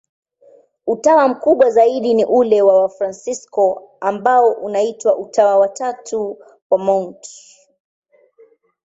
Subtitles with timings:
[0.87, 6.37] Utawa mkubwa zaidi ni ule wa Wafransisko, ambao unaitwa Utawa wa Tatu
[6.69, 7.27] wa Mt.